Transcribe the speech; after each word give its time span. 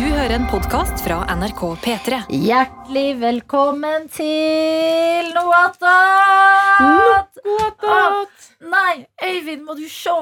Du 0.00 0.06
hører 0.08 0.32
en 0.32 0.46
podkast 0.48 1.02
fra 1.04 1.18
NRK 1.28 1.58
P3. 1.84 2.18
Hjertelig 2.32 3.18
velkommen 3.20 4.06
til 4.08 5.26
noe 5.34 5.58
attåt! 5.66 7.42
Ah, 7.84 8.22
nei, 8.64 8.94
Øyvind, 9.20 9.66
må 9.68 9.76
du 9.76 9.84
se! 9.92 10.14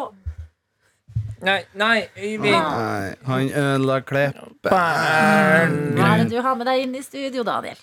Nei, 1.46 1.60
nei, 1.78 2.08
Øyvind. 2.18 2.58
Nei, 2.58 3.14
han 3.30 3.54
ødela 3.62 4.00
klepperen. 4.02 5.78
Hva 5.94 6.10
er 6.10 6.24
det 6.24 6.30
du 6.34 6.38
har 6.42 6.58
med 6.58 6.66
deg 6.72 6.82
inn 6.88 6.98
i 6.98 7.06
studio, 7.06 7.46
Daniel? 7.46 7.78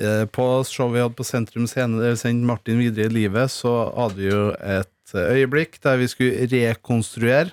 Eh, 0.00 0.24
På 0.24 0.48
showet 0.64 0.96
vi 0.96 1.04
hadde 1.04 1.18
på 1.20 1.28
Sentrum 1.28 1.68
Scene, 1.68 2.00
der 2.00 2.16
vi 2.16 2.24
sendte 2.24 2.48
Martin 2.54 2.80
videre 2.80 3.12
i 3.12 3.18
livet, 3.20 3.52
så 3.52 3.82
hadde 3.92 4.16
vi 4.24 4.32
jo 4.32 4.46
et 4.56 5.12
øyeblikk 5.12 5.76
der 5.84 6.00
vi 6.00 6.08
skulle 6.08 6.48
rekonstruere 6.56 7.50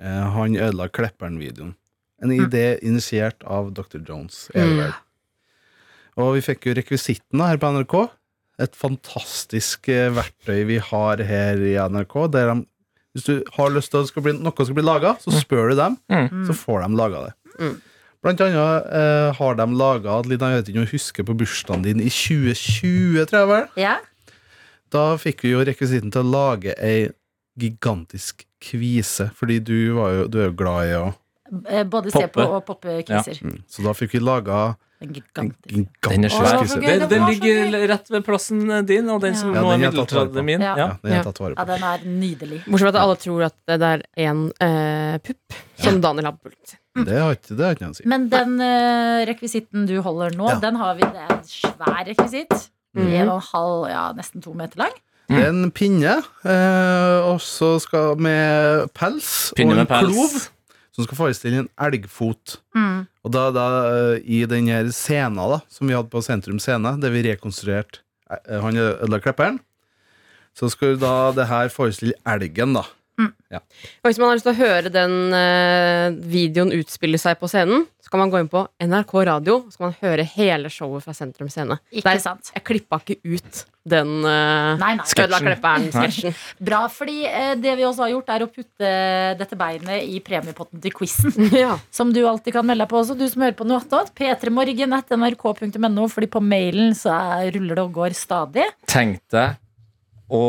eh, 0.00 0.22
Han 0.40 0.56
ødela 0.56 0.88
klepperen-videoen. 0.88 1.76
En 2.24 2.32
idé 2.32 2.78
initiert 2.80 3.42
av 3.44 3.72
Dr. 3.76 4.00
Jones. 4.00 4.46
Mm. 4.56 4.94
Og 6.16 6.36
vi 6.38 6.44
fikk 6.46 6.70
jo 6.70 6.76
rekvisitten 6.78 7.42
her 7.44 7.60
på 7.60 7.72
NRK. 7.74 7.96
Et 8.64 8.78
fantastisk 8.78 9.90
eh, 9.92 10.08
verktøy 10.16 10.62
vi 10.70 10.78
har 10.80 11.20
her 11.28 11.60
i 11.60 11.74
NRK. 11.76 12.16
Der 12.32 12.52
de, 12.52 12.62
hvis 13.16 13.28
du 13.28 13.34
har 13.58 13.74
lyst 13.74 13.92
til 13.92 14.06
at 14.06 14.22
bli, 14.24 14.32
noe 14.40 14.56
skal 14.56 14.78
bli 14.78 14.86
laga, 14.86 15.12
så 15.20 15.34
spør 15.36 15.74
du 15.74 15.76
dem, 15.82 15.98
så 16.48 16.56
får 16.56 16.86
de 16.86 16.96
laga 16.96 17.26
det. 17.26 17.34
Blant 18.24 18.40
annet 18.42 18.88
eh, 18.96 19.28
har 19.38 19.54
de 19.54 19.66
laga 19.78 20.16
Jeg 20.26 20.40
vet 20.40 20.70
ikke 20.70 20.80
om 20.80 20.88
du 20.88 20.94
husker 20.94 21.26
på 21.28 21.36
bursdagen 21.38 21.84
din 21.84 22.00
i 22.00 22.08
2020, 22.10 23.28
tror 23.28 23.42
jeg 23.42 23.50
vel. 23.52 23.68
Ja? 23.84 23.94
Da 24.92 25.04
fikk 25.20 25.44
vi 25.44 25.52
jo 25.52 25.62
rekvisitten 25.66 26.10
til 26.14 26.24
å 26.24 26.32
lage 26.32 26.74
ei 26.80 27.10
gigantisk 27.60 28.44
kvise, 28.62 29.30
fordi 29.36 29.60
du, 29.64 29.76
var 29.96 30.12
jo, 30.12 30.26
du 30.32 30.40
er 30.40 30.50
jo 30.50 30.56
glad 30.58 30.88
i 30.88 30.96
å 30.98 31.06
Både 31.90 32.10
se 32.12 32.26
på 32.32 32.42
og 32.46 32.64
poppe 32.66 33.02
kviser. 33.06 33.38
mm. 33.44 33.62
Så 33.70 33.84
da 33.86 33.92
fikk 33.94 34.12
vi 34.16 34.20
laga 34.20 34.76
En 35.02 35.10
gigantisk. 35.12 35.68
gigantisk 35.68 36.80
Den 36.80 36.84
er. 36.88 36.98
Den, 37.04 37.08
den 37.10 37.26
ligger 37.28 37.88
rett 37.92 38.08
ved 38.10 38.24
plassen 38.24 38.62
din, 38.88 39.10
og 39.12 39.20
den 39.20 39.34
som 39.36 39.52
Ja, 39.54 39.60
nå 39.60 39.68
er 39.68 39.76
den 39.76 39.84
jeg 39.84 39.92
har 39.92 39.98
tatt 40.06 40.14
vare 40.16 40.26
på. 40.30 40.32
middeltradde 40.32 40.44
min. 40.48 40.60
Ja. 40.64 40.74
Ja. 40.76 40.86
Ja, 41.04 41.10
den 41.10 41.24
tatt 41.28 41.40
vare 41.42 41.54
Ja, 41.58 41.64
den 41.68 41.84
er 41.90 42.06
nydelig. 42.22 42.62
Bortsett 42.64 42.86
fra 42.86 42.94
at 42.94 43.00
alle 43.02 43.16
tror 43.20 43.44
at 43.50 43.56
det 43.68 43.90
er 43.92 44.02
en 44.30 44.40
uh, 44.62 45.18
pupp 45.18 45.58
som 45.84 46.00
Daniel 46.00 46.24
har 46.30 46.38
pult. 46.40 46.76
Mm. 46.96 47.04
Det 47.04 47.18
har 47.20 47.36
ikke 47.36 47.56
det 47.58 47.64
har 47.66 47.74
ikke 47.76 47.84
jeg 47.84 47.92
å 47.92 47.98
si. 48.00 48.06
Men 48.08 48.28
den 48.32 48.56
uh, 48.60 49.20
rekvisitten 49.28 49.84
du 49.86 50.00
holder 50.00 50.32
nå, 50.38 50.48
Ja. 50.48 50.58
den 50.64 50.76
har 50.80 50.94
vi. 50.96 51.02
Det 51.04 51.26
er 51.28 51.34
en 51.36 51.44
svær 51.44 52.04
rekvisitt. 52.08 52.70
Mm. 52.96 53.10
En 53.20 53.28
og 53.28 53.36
en 53.42 53.48
halv, 53.52 53.88
ja, 53.92 54.04
nesten 54.16 54.40
to 54.42 54.54
meter 54.56 54.80
lang. 54.80 54.96
Det 55.28 55.42
er 55.42 55.48
en 55.50 55.70
pinne, 55.74 56.22
eh, 56.46 57.18
og 57.26 57.40
så 57.42 57.80
skal 57.82 58.14
med 58.16 58.86
pels 58.94 59.50
Pinne 59.58 59.74
og 59.74 59.80
en 59.80 59.82
med 59.82 59.88
pels. 59.90 60.14
klov, 60.14 60.36
som 60.96 61.04
skal 61.04 61.18
forestille 61.18 61.60
en 61.60 61.70
elgfot. 61.86 62.56
Mm. 62.76 63.04
Og 63.26 63.32
da, 63.34 63.46
da 63.52 63.66
eh, 63.84 64.24
i 64.24 64.40
den 64.48 64.70
her 64.72 64.88
scenen 64.96 65.36
da, 65.36 65.60
som 65.68 65.88
vi 65.88 65.96
hadde 65.96 66.12
på 66.12 66.24
Sentrum 66.24 66.60
Scene, 66.62 66.96
der 67.02 67.12
vi 67.12 67.26
rekonstruerte 67.28 68.00
eh, 68.32 68.60
han 68.64 68.80
ødela 68.80 69.20
klepperen, 69.20 69.60
så 70.56 70.70
skal 70.72 70.96
da 70.96 71.34
det 71.36 71.50
her 71.50 71.68
forestille 71.72 72.16
elgen, 72.24 72.78
da. 72.78 72.86
Og 74.00 74.08
hvis 74.08 74.18
man 74.20 74.30
har 74.30 74.38
lyst 74.38 74.48
til 74.48 74.54
å 74.56 74.62
høre 74.62 74.92
den 74.92 75.14
eh, 75.36 76.16
videoen 76.32 76.72
utspille 76.76 77.20
seg 77.20 77.36
på 77.40 77.48
scenen, 77.52 77.84
så 78.06 78.12
kan 78.12 78.20
man 78.22 78.30
gå 78.30 78.38
inn 78.38 78.46
på 78.52 78.60
NRK 78.86 79.12
Radio 79.26 79.54
så 79.66 79.80
kan 79.80 79.88
man 79.88 79.96
høre 79.98 80.22
hele 80.36 80.68
showet 80.70 81.02
fra 81.02 81.10
Sentrum 81.16 81.48
Scene. 81.50 81.74
Ikke 81.90 82.06
Der- 82.12 82.20
sant? 82.22 82.52
Jeg 82.54 82.62
klippa 82.68 83.00
ikke 83.02 83.16
ut 83.26 83.64
den 83.86 84.12
uh, 84.22 84.76
Nei, 84.78 84.92
nei. 84.98 85.06
Skødla 85.10 85.40
Klepperen-sketsjen. 85.42 86.34
Bra, 86.66 86.84
fordi 86.90 87.16
eh, 87.26 87.52
det 87.58 87.74
vi 87.78 87.84
også 87.86 88.04
har 88.06 88.12
gjort, 88.14 88.30
er 88.34 88.44
å 88.46 88.48
putte 88.50 88.92
dette 89.42 89.58
beinet 89.58 90.06
i 90.06 90.20
premiepotten 90.26 90.80
til 90.82 90.94
quizen. 90.94 91.34
ja. 91.64 91.76
Som 91.94 92.10
du 92.14 92.20
alltid 92.26 92.54
kan 92.56 92.66
melde 92.66 92.82
deg 92.86 92.90
på 92.94 92.98
også, 93.02 93.14
du 93.18 93.26
som 93.30 93.42
hører 93.42 93.58
på 93.58 93.66
noe 93.66 93.82
attåt. 93.82 94.10
p3morgen.nrk.no, 94.18 96.06
fordi 96.10 96.30
på 96.30 96.42
mailen 96.42 96.94
så 96.98 97.14
er, 97.14 97.50
ruller 97.54 97.78
det 97.78 97.84
og 97.84 97.94
går 97.98 98.16
stadig. 98.18 98.66
Tenk 98.90 99.20
deg 99.34 99.58
å 100.34 100.42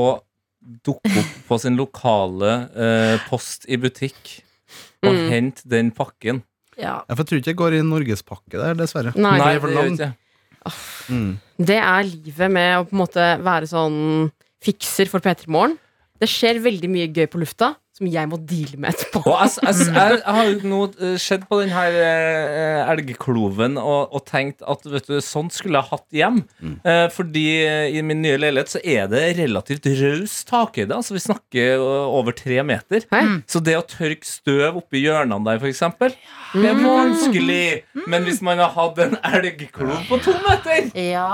dukke 0.83 1.13
opp 1.21 1.35
på 1.47 1.59
sin 1.61 1.77
lokale 1.79 2.51
eh, 2.75 3.17
post 3.29 3.65
i 3.69 3.77
butikk 3.81 4.37
og 5.05 5.13
Mm. 5.13 5.27
hente 5.29 5.61
den 5.69 5.91
pakken. 5.95 6.41
Ja. 6.77 6.99
Jeg 7.09 7.25
tror 7.25 7.39
ikke 7.41 7.51
jeg 7.53 7.59
går 7.59 7.75
i 7.79 7.83
Norgespakke 7.85 8.53
der, 8.59 8.77
dessverre. 8.77 9.13
Nei, 9.17 9.35
Nei, 9.41 9.53
det 9.55 9.61
for 9.63 9.71
det 9.71 9.77
gjør 9.77 9.87
lang. 9.87 9.97
ikke. 9.97 10.13
Mm. 11.07 11.29
Det 11.69 11.77
er 11.79 12.07
livet 12.09 12.51
med 12.53 12.73
å 12.77 12.85
på 12.85 12.95
en 12.95 13.01
måte 13.01 13.27
være 13.45 13.69
sånn 13.69 13.99
fikser 14.63 15.09
for 15.09 15.23
P3 15.23 15.47
Morgen. 15.53 15.77
Det 16.17 16.29
skjer 16.29 16.59
veldig 16.63 16.89
mye 16.91 17.07
gøy 17.13 17.27
på 17.31 17.39
lufta 17.41 17.75
som 17.97 18.07
jeg 18.13 18.29
må 18.29 18.37
deale 18.49 18.77
med 18.77 18.93
etterpå. 18.93 19.23
Og 19.25 19.39
jeg, 19.41 19.53
jeg, 19.65 19.87
jeg, 19.89 20.17
jeg 20.21 20.35
har 20.37 20.49
jo 20.51 20.71
nå 20.71 20.81
eh, 21.01 21.15
sett 21.21 21.47
på 21.49 21.57
den 21.63 21.71
her 21.73 21.95
eh, 21.97 22.91
elgkloven 22.93 23.79
og, 23.81 24.13
og 24.13 24.23
tenkt 24.29 24.61
at 24.69 24.85
vet 24.89 25.09
du, 25.09 25.17
sånt 25.25 25.55
skulle 25.55 25.81
jeg 25.81 25.89
hatt 25.91 26.17
hjem. 26.19 26.37
Eh, 26.85 27.07
fordi 27.15 27.45
eh, 27.65 27.97
i 27.97 28.03
min 28.05 28.21
nye 28.21 28.37
leilighet 28.41 28.75
så 28.75 28.81
er 28.83 29.09
det 29.11 29.23
relativt 29.39 29.89
raus 29.97 30.37
takhøyde. 30.49 30.93
Altså 30.93 31.17
vi 31.17 31.23
snakker 31.25 31.73
eh, 31.75 32.07
over 32.21 32.37
tre 32.37 32.61
meter. 32.67 33.07
Hæ? 33.13 33.23
Så 33.49 33.61
det 33.65 33.77
å 33.79 33.83
tørke 33.89 34.27
støv 34.27 34.77
oppi 34.83 35.01
hjørnene 35.03 35.41
der, 35.47 35.59
for 35.63 35.71
eksempel, 35.71 36.13
det 36.53 36.69
er 36.71 36.79
vanskelig. 36.85 37.65
Men 38.07 38.27
hvis 38.27 38.41
man 38.45 38.61
har 38.61 38.73
hatt 38.77 39.01
en 39.03 39.17
elgklov 39.33 40.05
på 40.09 40.21
to 40.25 40.33
meter 40.45 40.89
ja, 40.93 41.27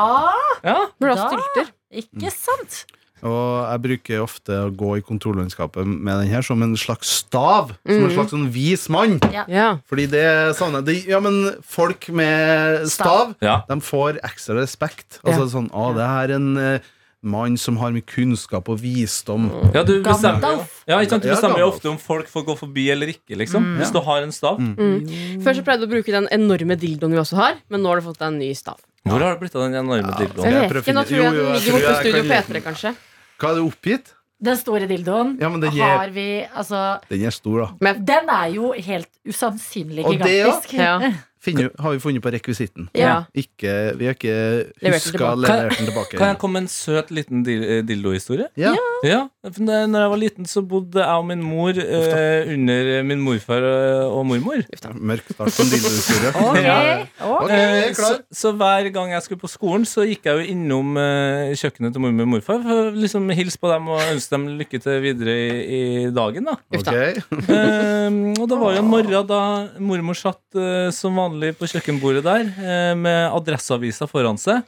ja. 0.64 0.78
Da- 1.04 1.16
stylter. 1.28 1.74
ikke 2.04 2.32
sant? 2.34 2.84
Og 3.24 3.72
jeg 3.72 3.82
bruker 3.86 4.22
ofte 4.24 4.52
å 4.66 4.72
gå 4.76 4.98
i 5.00 5.02
kontorlandskapet 5.08 5.86
med 5.88 6.20
den 6.20 6.28
her 6.34 6.42
som 6.44 6.62
en 6.62 6.76
slags 6.76 7.08
stav. 7.24 7.70
Som 7.88 7.96
en 7.96 8.10
Mm. 8.10 8.16
slags 8.18 8.32
sånn 8.34 8.50
vis 8.52 8.90
mann. 8.90 9.20
Ja. 9.48 9.78
Fordi 9.90 10.08
det 10.12 10.56
savner 10.58 10.84
jeg. 10.86 11.06
Ja, 11.08 11.20
men 11.20 11.56
folk 11.64 12.10
med 12.10 12.86
stav, 12.90 13.36
Ja. 13.42 13.62
de 13.68 13.76
får 13.80 14.20
ekstra 14.24 14.56
respekt. 14.60 15.20
Altså 15.24 15.48
sånn 15.50 15.70
Å, 15.72 15.94
det 15.96 16.06
her 16.06 16.30
er 16.30 16.36
en 16.36 16.58
eh, 16.58 16.80
mann 17.24 17.56
som 17.56 17.78
har 17.78 17.92
mye 17.92 18.04
kunnskap 18.04 18.68
og 18.68 18.80
visdom. 18.82 19.48
Ja, 19.74 19.84
du 19.84 20.04
bestemmer, 20.04 20.68
ja, 20.86 21.00
ikke 21.00 21.10
sant? 21.12 21.24
du 21.24 21.30
bestemmer 21.30 21.60
jo 21.60 21.70
ofte 21.72 21.90
om 21.90 21.98
folk 21.98 22.28
får 22.28 22.44
gå 22.46 22.58
forbi 22.60 22.90
eller 22.92 23.08
ikke, 23.08 23.38
liksom. 23.40 23.78
Hvis 23.80 23.94
du 23.94 24.02
har 24.02 24.22
en 24.24 24.32
stav. 24.36 24.58
Før 24.60 25.56
så 25.56 25.64
pleide 25.64 25.80
du 25.80 25.88
å 25.88 25.94
bruke 25.96 26.12
den 26.12 26.28
enorme 26.30 26.76
dildoen 26.78 27.12
vi 27.12 27.18
også 27.24 27.36
har, 27.40 27.54
men 27.70 27.80
nå 27.82 27.88
har 27.88 28.02
du 28.02 28.08
fått 28.10 28.20
deg 28.20 28.28
en 28.28 28.40
ny 28.40 28.52
stav. 28.54 28.76
Hvor 29.08 29.20
har 29.20 29.36
det 29.36 29.40
blitt 29.40 29.56
av 29.56 29.64
den 29.72 29.74
enorme 29.86 30.12
Ja. 30.12 30.18
dildoen? 30.20 30.44
Jeg 30.44 30.70
vet 30.70 30.84
ikke, 30.84 30.94
Nå 30.94 31.04
tror 31.08 31.24
jeg 31.24 31.32
den 31.32 31.34
ligger 31.34 31.72
borte 31.72 31.88
på 31.88 32.00
Studio 32.04 32.24
kan- 32.28 32.44
P3, 32.44 32.62
kanskje. 32.64 32.96
Hva 33.44 33.52
er 33.52 33.60
det 33.60 33.66
oppgitt? 33.68 34.14
Den 34.44 34.58
store 34.60 34.88
dildoen 34.88 35.36
Ja, 35.40 35.50
men 35.52 35.62
den 35.64 35.76
er, 35.76 35.98
har 36.00 36.12
vi 36.16 36.26
Altså, 36.48 36.80
den 37.10 37.26
er 37.28 37.36
stor, 37.36 37.68
da. 37.84 37.94
den 38.00 38.32
er 38.32 38.48
jo 38.56 38.74
helt 38.76 39.10
usannsynlig 39.28 40.04
gigantisk. 40.08 40.74
Og 40.74 40.80
det. 40.80 40.80
Ja. 40.80 41.14
Finner, 41.44 41.70
har 41.84 41.92
vi 41.92 42.00
funnet 42.00 42.24
på 42.24 42.32
rekvisitten. 42.32 42.88
Ja. 42.96 43.26
Ikke, 43.36 43.74
vi 44.00 44.08
har 44.08 44.16
ikke 44.16 44.36
huska 44.80 45.34
levert 45.36 45.78
den 45.78 45.90
tilbake. 45.90 46.16
Kan 46.16 46.30
jeg 46.32 46.38
komme 46.40 46.60
med 46.62 46.66
en 46.66 46.72
søt 46.72 47.12
liten 47.12 47.42
eh, 47.44 47.82
dildohistorie? 47.84 48.48
Ja. 48.60 48.72
Ja, 49.04 49.26
når 49.44 50.00
jeg 50.00 50.12
var 50.14 50.20
liten, 50.22 50.48
så 50.48 50.64
bodde 50.64 51.02
jeg 51.04 51.20
og 51.20 51.26
min 51.28 51.44
mor 51.44 51.76
eh, 51.76 52.48
under 52.54 52.92
min 53.04 53.20
morfar 53.26 53.66
eh, 53.68 54.06
og 54.08 54.24
mormor. 54.30 54.64
Mørk 54.96 55.28
start 55.34 55.52
på 55.58 55.66
en 55.66 55.72
dildohistorie. 55.74 56.32
okay. 56.48 56.64
Ja. 56.64 56.78
ok. 57.20 57.44
Ok, 57.44 57.52
jeg 57.52 57.74
Eh, 57.74 57.90
er 57.90 57.94
så, 57.98 58.14
så 58.32 58.52
hver 58.56 58.88
gang 58.96 59.12
jeg 59.12 59.26
skulle 59.26 59.42
på 59.42 59.50
skolen, 59.52 59.84
så 59.90 60.06
gikk 60.08 60.30
jeg 60.30 60.40
jo 60.40 60.54
innom 60.54 60.96
eh, 61.00 61.52
kjøkkenet 61.60 61.92
til 61.96 62.04
mormor 62.06 62.28
og 62.28 62.32
morfar 62.38 62.64
for 62.64 62.86
å 62.88 62.96
liksom 62.96 63.28
hilse 63.36 63.60
på 63.60 63.72
dem 63.72 63.92
og 63.92 64.00
ønske 64.14 64.36
dem 64.38 64.48
lykke 64.62 64.80
til 64.84 65.04
videre 65.04 65.36
i, 65.36 65.52
i 65.76 65.84
dagen. 66.16 66.48
da 66.48 66.56
okay. 66.80 67.20
Eh, 67.20 68.08
og 68.40 68.48
det 68.48 68.60
var 68.64 68.78
jo 68.78 68.82
en 68.84 68.90
morgen 68.94 69.28
da 69.30 69.42
mormor 69.84 70.18
satt 70.18 70.60
eh, 70.60 70.88
som 70.96 71.20
vanlig 71.20 71.33
på 71.58 71.68
kjøkkenbordet 71.72 72.24
der 72.26 72.44
eh, 72.52 72.94
med 72.96 73.32
Adresseavisa 73.34 74.06
foran 74.10 74.38
seg. 74.38 74.62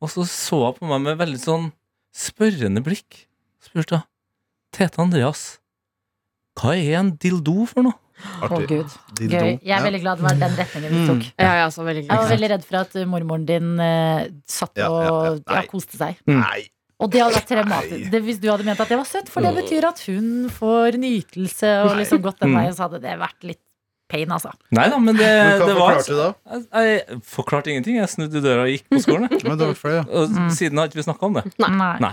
Og 0.00 0.08
så 0.12 0.24
så 0.30 0.60
hun 0.68 0.74
på 0.78 0.86
meg 0.88 1.00
med 1.02 1.18
veldig 1.18 1.40
sånn 1.42 1.72
spørrende 2.14 2.82
blikk. 2.86 3.26
Spurte 3.62 3.98
hun 4.00 4.06
Tete 4.72 5.00
Andreas, 5.00 5.58
hva 6.58 6.74
er 6.76 6.98
en 7.00 7.12
dildo 7.16 7.64
for 7.66 7.82
noe? 7.86 7.96
Artig. 8.42 8.66
Gud. 8.68 8.94
Gøy. 9.30 9.58
Jeg 9.62 9.74
er 9.76 9.82
veldig 9.84 10.00
glad 10.02 10.18
det 10.18 10.24
var 10.26 10.38
den 10.40 10.56
retningen 10.58 10.90
vi 10.90 10.98
Mm. 10.98 11.06
tok. 11.08 11.26
Ja, 11.38 11.44
jeg 11.54 11.60
er 11.62 11.66
også 11.68 11.84
veldig 11.86 12.02
Jeg 12.08 12.18
var 12.18 12.28
veldig 12.32 12.50
redd 12.50 12.64
for 12.66 12.76
at 12.80 12.96
uh, 12.98 13.04
mormoren 13.06 13.44
din 13.46 13.68
uh, 13.78 14.26
satt 14.44 14.74
Ja, 14.76 14.88
og 14.90 15.02
ja, 15.04 15.12
ja. 15.38 15.60
ja, 15.60 15.62
koste 15.70 15.96
seg. 15.96 16.18
Nei. 16.26 16.66
Og 16.98 17.12
det 17.14 17.20
hadde 17.22 17.36
vært 17.38 17.46
traumatisk 17.52 18.10
det, 18.10 18.20
hvis 18.26 18.40
du 18.42 18.48
hadde 18.50 18.64
ment 18.66 18.80
at 18.82 18.88
det 18.90 18.98
var 18.98 19.06
søtt, 19.06 19.28
for 19.30 19.40
det 19.46 19.52
betyr 19.54 19.86
at 19.86 20.00
hun 20.08 20.48
får 20.50 20.98
nytelse 20.98 21.70
og 21.86 21.94
liksom 22.00 22.20
gått 22.24 22.40
den 22.42 22.50
Mm. 22.50 22.58
veien, 22.58 22.74
så 22.74 22.88
hadde 22.88 23.00
det 23.06 23.14
vært 23.22 23.44
litt 23.46 23.62
pain, 24.08 24.30
altså. 24.34 24.50
Nei 24.74 24.86
da, 24.92 24.98
men 24.98 25.16
det, 25.18 25.28
Men 25.28 25.60
hva 25.60 25.66
det 25.68 25.76
var 25.78 25.98
forklarte 25.98 26.08
du 26.08 26.18
da? 26.18 26.28
jeg, 26.56 26.98
jeg 27.10 27.20
forklarte 27.34 27.72
ingenting. 27.72 27.98
Jeg 28.00 28.08
snudde 28.14 28.42
døra 28.44 28.64
og 28.66 28.72
gikk 28.72 28.86
på 28.94 29.02
skolen. 29.04 29.28
Men 29.44 29.58
det 29.60 29.66
var 29.70 29.76
for 29.78 29.92
det, 29.92 30.00
ja. 30.00 30.06
Og 30.22 30.34
Mm. 30.38 30.50
siden 30.56 30.78
har 30.82 30.88
ikke 30.90 31.00
vi 31.02 31.06
snakka 31.06 31.28
om 31.28 31.38
det. 31.38 31.44
Nei. 31.60 31.94
Nei. 32.00 32.12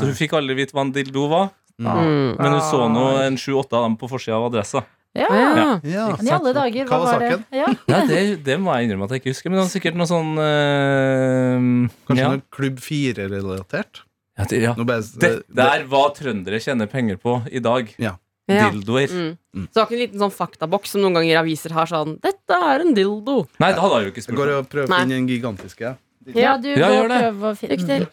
Så 0.00 0.08
hun 0.10 0.16
fikk 0.20 0.36
aldri 0.38 0.54
vite 0.60 0.76
hva 0.76 0.84
en 0.86 0.92
dildo 0.96 1.26
var. 1.32 1.50
Mm. 1.80 2.36
Men 2.36 2.52
hun 2.58 2.64
så 2.68 2.86
nå 2.92 3.04
en 3.24 3.36
sju-åtte 3.40 3.72
av 3.78 3.86
dem 3.88 3.96
på 3.96 4.08
forsida 4.12 4.36
av 4.36 4.50
adressa. 4.50 4.84
Ja. 5.16 5.26
Ja. 5.26 5.62
Ja. 5.82 6.04
Men 6.20 6.28
i 6.28 6.30
alle 6.36 6.52
dager, 6.54 6.84
Hva 6.86 6.98
var 7.02 7.18
det? 7.18 7.30
saken? 7.32 7.44
Ja. 7.56 7.66
Ja, 7.90 8.02
det, 8.06 8.20
det 8.46 8.58
må 8.62 8.70
jeg 8.76 8.86
innrømme 8.86 9.08
at 9.08 9.16
jeg 9.16 9.22
ikke 9.24 9.32
husker. 9.32 9.50
Men 9.50 9.58
det 9.58 9.64
var 9.64 9.72
sikkert 9.72 9.96
noe 9.98 10.06
sånn 10.06 10.36
øh, 10.38 11.88
Kanskje 12.06 12.22
ja. 12.22 12.30
noe 12.36 12.42
Klubb 12.54 12.78
4-relatert? 12.84 14.04
Ja, 14.38 14.46
det, 14.48 14.60
ja. 14.62 14.72
Det 14.76 15.30
der 15.58 15.82
hva 15.90 16.04
trøndere 16.16 16.60
tjener 16.62 16.88
penger 16.88 17.18
på 17.20 17.40
i 17.50 17.60
dag. 17.64 17.90
Ja. 18.00 18.14
Ja. 18.56 18.68
dildoer. 18.70 19.10
Mm. 19.10 19.32
Mm. 19.54 19.64
Så 19.66 19.72
det 19.72 19.80
var 19.80 19.88
ikke 19.88 19.96
en 19.98 20.04
liten 20.04 20.22
sånn 20.22 20.36
faktaboks 20.36 20.94
som 20.94 21.02
noen 21.04 21.18
ganger 21.18 21.40
aviser 21.40 21.74
har 21.74 21.90
sånn 21.90 22.18
'Dette 22.20 22.60
er 22.70 22.84
en 22.84 22.94
dildo'. 22.94 23.46
Nei, 23.62 23.72
det 23.72 23.82
hadde 23.82 23.96
jeg 23.96 24.06
jo 24.06 24.12
ikke 24.14 24.26
Jeg 24.26 24.38
går 24.40 24.54
og 24.58 24.70
prøver 24.70 24.86
å 24.88 25.00
finne 25.00 25.16
den 25.16 25.28
gigantiske. 25.28 25.96
Ja, 26.34 26.56
du 26.60 26.68
Ja, 26.68 26.88
går 26.88 27.04
og 27.04 27.10
prøver 27.10 27.50
å 27.50 27.56
finne 27.56 27.76
Lykke 27.76 27.86
til. 27.86 28.06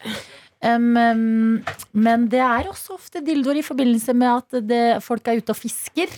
Um, 0.58 0.96
um, 0.96 1.64
men 1.94 2.26
det 2.28 2.40
er 2.42 2.66
også 2.66 2.96
ofte 2.96 3.22
dildoer 3.22 3.60
i 3.60 3.62
forbindelse 3.62 4.14
med 4.14 4.28
at 4.32 4.66
det, 4.66 5.02
folk 5.04 5.28
er 5.28 5.38
ute 5.38 5.54
og 5.54 5.60
fisker. 5.60 6.08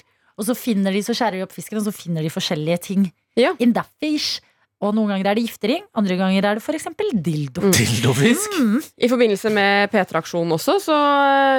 Og 0.41 0.47
så 0.49 0.57
finner 0.57 0.95
de, 0.97 1.03
så 1.05 1.13
skjærer 1.13 1.37
de 1.37 1.45
opp 1.45 1.53
fisken, 1.53 1.77
og 1.77 1.85
så 1.85 1.93
finner 1.93 2.25
de 2.25 2.33
forskjellige 2.33 2.81
ting. 2.87 3.11
Ja. 3.37 3.53
In 3.61 3.75
that 3.77 3.91
fish. 4.01 4.41
Og 4.81 4.95
noen 4.97 5.11
ganger 5.13 5.29
er 5.29 5.37
det 5.37 5.45
giftering, 5.45 5.83
andre 5.93 6.17
ganger 6.17 6.47
er 6.49 6.57
det 6.57 6.65
f.eks. 6.65 6.87
dildo. 7.13 7.67
Mm. 7.67 7.75
Dildofisk? 7.77 8.55
Mm. 8.57 8.79
I 8.81 9.11
forbindelse 9.13 9.53
med 9.53 9.93
P3-aksjonen 9.93 10.57
også, 10.57 10.79
så 10.81 10.97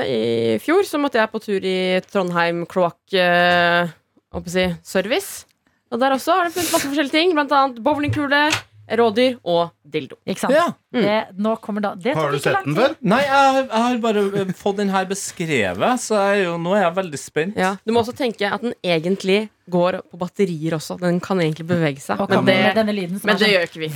eh, 0.02 0.56
i 0.56 0.62
fjor 0.64 0.82
så 0.90 0.98
måtte 1.02 1.22
jeg 1.22 1.30
på 1.30 1.44
tur 1.44 1.68
i 1.70 1.78
Trondheim 2.10 2.64
kloakk 2.70 3.14
eh, 3.14 3.92
hva 4.32 4.42
skal 4.42 4.58
jeg 4.58 4.74
si, 4.74 4.92
service. 4.96 5.46
Og 5.92 6.02
der 6.02 6.16
også 6.16 6.34
har 6.34 6.48
det 6.48 6.56
funnet 6.56 6.74
masse 6.74 6.88
forskjellige 6.90 7.14
ting, 7.14 7.34
blant 7.38 7.54
annet 7.54 7.82
bowlingkule, 7.86 8.42
rådyr 8.90 9.38
og 9.48 9.72
dildo. 9.88 10.18
Ikke 10.28 10.40
sant? 10.46 10.54
Ja. 10.56 10.66
Det, 10.92 11.18
nå 11.40 11.54
kommer 11.64 11.82
da, 11.86 11.92
det 11.96 12.14
Har 12.18 12.32
du 12.32 12.38
ikke 12.38 12.50
sett 12.50 12.66
den 12.66 12.76
før? 12.76 12.96
Nei, 13.02 13.22
jeg, 13.24 13.32
har- 13.32 13.68
jeg 13.68 13.82
har 13.86 13.98
bare 14.04 14.24
eh, 14.42 14.52
fått 14.58 14.78
den 14.82 14.90
her 14.92 15.06
beskrevet, 15.08 16.00
så 16.04 16.18
jeg 16.34 16.46
jo, 16.46 16.58
nå 16.60 16.74
er 16.76 16.82
jeg 16.88 16.96
veldig 16.98 17.20
spent. 17.22 17.56
Ja, 17.62 17.76
du 17.86 17.94
må 17.96 18.02
også 18.04 18.16
tenke 18.18 18.50
at 18.52 18.62
den 18.66 18.74
egentlig 18.84 19.50
går 19.72 20.02
på 20.12 20.18
batterier 20.20 20.76
også. 20.76 20.98
Den 21.00 21.20
kan 21.24 21.40
egentlig 21.40 21.68
bevege 21.70 22.02
seg. 22.04 22.20
Okay, 22.20 22.36
Men 22.42 22.46
det, 22.52 22.58
denne 22.76 22.96
lyden 22.98 23.20
som 23.22 23.28
men 23.32 23.36
er 23.36 23.40
det 23.40 23.48
sånn 23.48 23.56
gjør 23.56 23.68
ikke 23.70 23.84
vi. 23.86 23.90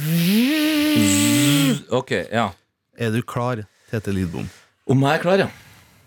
Ok, 1.92 2.12
ja. 2.32 2.50
Er 2.98 3.12
du 3.12 3.22
klar, 3.28 3.66
Tete 3.92 4.14
Lidbom? 4.16 4.48
Om 4.88 5.02
jeg 5.04 5.18
er 5.18 5.22
klar, 5.24 5.38
ja. 5.44 5.50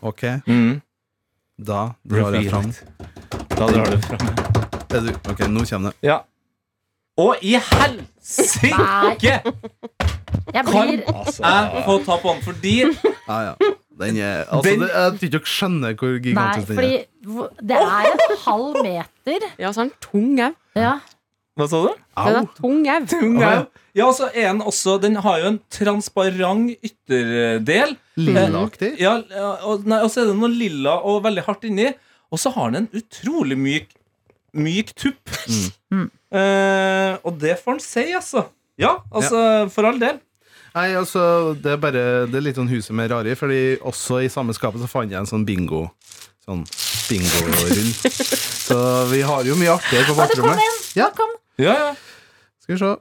Ok, 0.00 0.22
Mm. 0.46 0.80
da 1.58 1.94
drar 2.06 2.32
jeg 2.38 2.48
fram. 2.50 2.72
Da 3.50 3.66
drar 3.66 3.90
du 3.90 3.98
fram. 4.06 4.28
Er 4.94 5.00
du, 5.04 5.10
ok, 5.28 5.40
nå 5.50 5.64
kommer 5.68 5.90
det. 5.90 6.08
Ja. 6.08 6.20
Og 7.18 7.36
i 7.42 7.56
helsike! 7.58 9.34
Jeg 10.54 10.64
Kan 10.64 10.88
blir 10.88 11.02
Altså, 11.12 11.42
jeg 11.44 11.82
få 11.84 11.96
ta 12.06 12.16
på 12.22 12.32
den, 12.34 12.42
fordi 12.46 12.74
ja, 13.28 13.38
ja. 13.50 13.52
Den 13.98 14.16
er, 14.22 14.44
altså, 14.46 14.70
Den- 14.70 14.80
det, 14.84 14.88
jeg 14.88 15.12
tror 15.12 15.26
ikke 15.26 15.32
dere 15.34 15.50
skjønner 15.52 15.94
hvor 15.98 16.12
Nei, 16.12 16.20
gigantisk 16.28 16.68
den 16.68 16.76
fordi 16.78 16.92
er. 16.94 17.04
hvor- 17.26 17.50
det 17.60 17.76
er 17.76 18.06
en 18.06 18.36
halv 18.44 18.76
meter. 18.86 19.46
Ja, 19.58 19.72
så 19.74 19.80
er 19.80 19.84
den 19.88 19.92
tung 20.00 20.40
au. 20.40 20.52
Ja. 20.78 20.92
Hva 21.58 21.66
sa 21.68 21.80
du? 21.82 21.88
Den 21.90 22.36
Au! 22.36 22.42
er 22.42 22.46
tung 22.60 22.86
au. 22.88 23.06
Tung 23.10 23.40
ja. 23.42 23.50
au. 23.58 23.64
Ja, 23.98 24.12
så 24.14 24.28
er 24.34 24.52
den 24.52 24.62
også 24.62 24.94
Den 25.02 25.16
har 25.24 25.38
jo 25.42 25.46
en 25.50 25.58
transparent 25.74 26.76
ytterdel. 26.86 27.96
Lillaaktig. 28.16 28.92
Ja, 29.02 29.16
og, 29.66 29.82
nei, 29.90 29.98
og 30.06 30.10
så 30.14 30.22
er 30.22 30.30
det 30.30 30.36
noe 30.38 30.48
lilla 30.54 30.94
og 31.02 31.24
veldig 31.26 31.44
hardt 31.48 31.64
inni. 31.66 31.90
Og 32.30 32.38
så 32.38 32.52
har 32.54 32.70
den 32.70 32.86
en 32.86 32.90
utrolig 33.02 33.58
myk 33.58 33.88
Myk 34.58 34.94
tupp. 34.96 35.28
Mm. 35.92 36.06
Eh, 36.32 36.97
og 37.28 37.36
det 37.40 37.58
får 37.60 37.76
han 37.76 37.82
si, 37.84 38.06
altså. 38.16 38.46
Ja, 38.78 38.96
altså, 39.10 39.40
for 39.74 39.88
all 39.88 40.00
del. 40.00 40.20
Nei, 40.74 40.88
altså, 40.94 41.22
det 41.58 41.72
er 41.72 41.78
bare 41.80 42.02
Det 42.28 42.36
er 42.38 42.44
litt 42.44 42.58
sånn 42.60 42.68
huset 42.70 42.92
med 42.94 43.08
rare 43.10 43.32
Fordi 43.40 43.78
også 43.88 44.18
i 44.22 44.28
samme 44.30 44.52
skapet 44.54 44.82
så 44.82 44.86
fant 44.90 45.10
jeg 45.10 45.16
en 45.18 45.26
sånn 45.26 45.46
bingo 45.48 45.86
Sånn 46.44 46.60
bingo-rull. 47.08 47.88
så 48.68 48.78
vi 49.10 49.22
har 49.24 49.48
jo 49.48 49.56
mye 49.58 49.72
artigere 49.74 50.06
på 50.08 50.14
bakrommet. 50.16 50.60
en! 50.60 50.78
Ja. 50.96 51.08
Kom 51.16 51.32
Ja, 51.60 51.74
ja. 51.74 51.90
Skal 52.62 52.74
vi 52.74 52.78
se. 52.80 52.92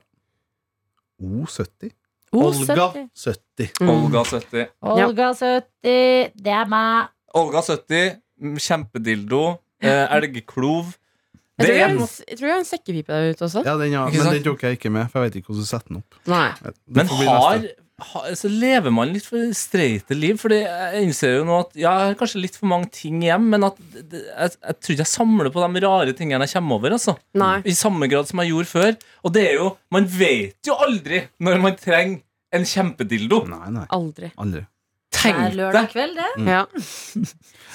O70. 1.23 1.93
Olga 2.35 2.89
70. 2.91 3.07
70. 3.15 3.69
Mm. 3.79 3.91
Olga 3.93 4.23
70. 4.27 4.65
Olga 4.81 5.29
70. 5.39 6.33
Det 6.35 6.55
er 6.59 6.67
meg. 6.71 7.13
Olga 7.37 7.61
70, 7.63 8.17
mm, 8.41 8.57
kjempedildo, 8.63 9.41
eh, 9.83 10.05
elgklov. 10.17 10.91
Jeg 11.57 11.65
tror 11.65 11.73
jeg, 11.73 11.81
er 11.81 11.87
har 11.87 11.95
en- 11.95 12.25
jeg 12.27 12.37
tror 12.37 12.47
jeg 12.47 12.53
har 12.53 12.59
en 12.59 12.71
sekkepipe 12.71 13.07
der 13.07 13.31
ute 13.33 13.45
også. 13.47 13.65
Ja, 13.65 13.77
den, 13.77 13.91
ja. 13.91 14.05
Ikke 14.07 14.17
Men 14.17 14.25
sant? 14.27 14.33
den 14.37 14.43
tok 14.43 14.61
jeg 14.61 14.77
ikke 14.77 14.91
med, 14.91 15.09
for 15.11 15.19
jeg 15.23 15.31
vet 15.31 15.35
ikke 15.41 15.47
hvordan 15.51 15.65
du 15.65 15.65
setter 15.73 15.87
den 15.87 15.97
opp. 16.03 16.15
Nei. 16.27 16.47
Det 16.61 16.95
Men 16.95 17.07
får 17.07 17.17
bli 17.17 17.27
har, 17.27 17.57
neste. 17.57 17.73
har 18.11 18.35
så 18.37 18.49
lever 18.53 18.91
man 18.93 19.11
litt 19.13 19.25
for 19.25 19.37
streite 19.57 20.13
liv? 20.15 20.37
Fordi 20.37 20.59
jeg 20.61 21.01
innser 21.07 21.37
jo 21.39 21.43
nå 21.45 21.59
at 21.63 21.73
ja, 21.73 21.95
jeg 21.97 22.07
har 22.11 22.15
kanskje 22.21 22.41
litt 22.43 22.55
for 22.55 22.67
mange 22.69 22.91
ting 22.91 23.21
hjem, 23.25 23.49
men 23.49 23.63
at 23.63 23.75
det- 23.93 24.05
det- 24.09 24.23
jeg, 24.37 24.51
jeg 24.67 24.79
tror 24.81 24.93
ikke 24.93 25.05
jeg 25.07 25.13
samler 25.15 25.49
på 25.49 25.65
de 25.73 25.81
rare 25.87 26.13
tingene 26.13 26.45
jeg 26.45 26.53
kommer 26.53 26.75
over. 26.75 26.89
altså 26.91 27.17
Nei. 27.33 27.57
I 27.65 27.73
samme 27.73 28.07
grad 28.07 28.27
som 28.27 28.39
jeg 28.39 28.51
gjorde 28.53 28.67
før. 28.69 28.97
Og 29.25 29.33
det 29.33 29.47
er 29.49 29.53
jo 29.57 29.77
Man 29.91 30.05
vet 30.05 30.55
jo 30.63 30.75
aldri 30.75 31.23
når 31.41 31.59
man 31.61 31.75
trenger 31.75 32.21
en 32.53 32.63
kjempedildo. 32.63 33.47
Nei, 33.49 33.69
nei. 33.71 33.85
Aldri. 33.89 34.31
Aldri. 34.37 34.67
Det 35.23 35.33
er 35.33 35.55
lørdag 35.57 35.89
kveld, 35.91 36.15
det. 36.17 36.31
Ja. 36.47 36.65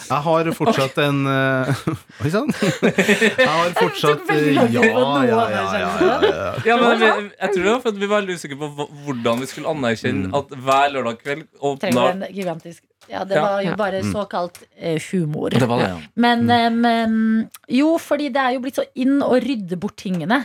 Jeg 0.03 0.19
har 0.25 0.49
fortsatt 0.53 0.97
en 0.99 1.19
eh, 1.31 1.83
Oi 2.25 2.31
sann. 2.33 2.49
Jeg 2.59 3.47
har 3.49 3.71
fortsatt 3.79 4.25
tid 4.29 4.57
Ja, 4.57 4.65
ja, 4.67 5.21
ja, 5.29 5.45
ja, 5.49 5.61
ja, 5.79 6.17
ja. 6.27 6.49
Ja, 6.67 6.77
men 6.81 7.05
jeg 7.07 7.53
tror 7.55 7.63
det 7.63 7.71
var 7.71 7.81
for 7.85 7.93
at 7.93 8.01
vi 8.03 8.09
var 8.11 8.19
veldig 8.21 8.35
usikre 8.41 8.59
på 8.59 8.89
hvordan 9.07 9.41
vi 9.45 9.47
skulle 9.53 9.71
anerkjenne 9.71 10.27
Mm. 10.27 10.35
at 10.41 10.51
hver 10.67 10.91
lørdag 10.97 11.21
kveld 11.23 11.45
åpna 11.71 12.09
en 12.11 12.25
gigantisk 12.35 12.83
Ja, 13.11 13.23
det 13.25 13.37
Ja. 13.39 13.43
var 13.47 13.63
jo 13.63 13.71
Ja. 13.71 13.77
bare 13.79 14.03
Mm. 14.03 14.13
såkalt 14.13 14.59
eh, 14.77 14.99
humor. 15.13 15.51
Det 15.51 15.69
var 15.69 15.79
det, 15.79 15.89
ja. 15.89 16.01
Men 16.17 17.49
jo, 17.69 17.95
fordi 17.99 18.29
det 18.33 18.43
er 18.43 18.53
jo 18.55 18.61
blitt 18.67 18.77
så 18.79 18.85
inn 18.95 19.21
å 19.23 19.39
rydde 19.43 19.79
bort 19.79 19.97
tingene. 19.97 20.45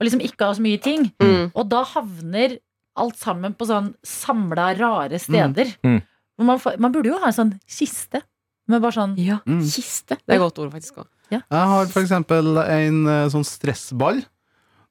Og 0.00 0.06
liksom 0.06 0.20
ikke 0.24 0.44
ha 0.46 0.52
så 0.54 0.60
mye 0.64 0.80
ting. 0.80 1.10
Mm. 1.20 1.50
Og 1.54 1.68
da 1.68 1.82
havner 1.84 2.58
alt 2.96 3.16
sammen 3.16 3.54
på 3.54 3.66
sånn 3.68 3.94
samla, 4.04 4.74
rare 4.78 5.18
steder. 5.20 5.74
Mm. 5.84 6.00
Hvor 6.00 6.09
Man, 6.40 6.58
får, 6.62 6.76
man 6.80 6.92
burde 6.94 7.10
jo 7.12 7.18
ha 7.20 7.28
en 7.30 7.36
sånn 7.36 7.54
kiste. 7.68 8.22
Med 8.70 8.82
bare 8.84 8.94
sånn 8.94 9.16
ja. 9.18 9.40
Mm. 9.50 9.62
Kiste. 9.66 10.16
Det 10.20 10.34
er 10.34 10.38
et 10.38 10.44
godt 10.44 10.58
ord, 10.62 10.70
faktisk. 10.74 11.00
også. 11.02 11.10
Jeg 11.30 11.42
har 11.50 11.86
for 11.90 12.02
eksempel 12.02 12.56
en 12.64 13.00
eh, 13.10 13.24
sånn 13.32 13.44
stressball 13.46 14.20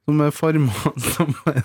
som 0.10 0.22
er 0.26 0.32
forma 0.34 0.72
som 1.14 1.34
en 1.52 1.60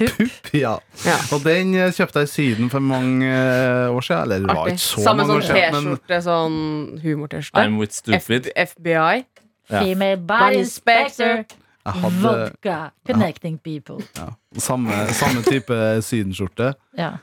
pupp. 0.00 0.50
Ja. 0.56 0.72
Ja. 1.06 1.16
Og 1.36 1.44
den 1.44 1.74
eh, 1.78 1.92
kjøpte 1.94 2.24
jeg 2.24 2.28
i 2.28 2.32
Syden 2.32 2.70
for 2.72 2.82
mange 2.84 3.28
eh, 3.30 3.92
år 3.94 4.04
siden. 4.04 4.24
Eller 4.26 4.42
det 4.44 4.48
var 4.56 4.62
Artig. 4.64 4.78
ikke 4.78 4.84
så 4.86 5.04
Samme 5.04 5.22
mange 5.22 5.28
sånn 5.32 5.38
år 5.38 5.46
siden. 5.46 5.76
Samme 5.76 5.82
sånn 5.82 6.00
T-skjorte, 6.00 6.18
sånn 6.26 6.58
humor-T-skjorte. 7.04 7.62
I'm 7.66 7.78
with 7.80 7.94
stupid. 7.96 8.50
F- 8.56 8.74
FBI. 8.74 9.24
Ja. 9.70 9.80
Female 9.82 10.16
Body 10.22 10.60
inspector, 10.62 11.40
hadde 11.86 12.10
vodka, 12.22 12.74
connecting 13.06 13.56
people. 13.58 13.96
ja, 14.14 14.28
samme, 14.62 15.06
samme 15.14 15.42
type 15.46 15.78
sydenskjorte. 16.06 16.68
Ja. 16.98 17.16